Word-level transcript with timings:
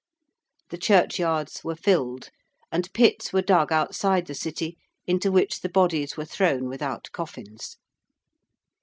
The 0.71 0.79
churchyards 0.79 1.63
were 1.63 1.75
filled 1.75 2.31
and 2.71 2.91
pits 2.91 3.31
were 3.31 3.43
dug 3.43 3.71
outside 3.71 4.25
the 4.25 4.33
City 4.33 4.75
into 5.05 5.31
which 5.31 5.59
the 5.61 5.69
bodies 5.69 6.17
were 6.17 6.25
thrown 6.25 6.67
without 6.67 7.11
coffins. 7.11 7.77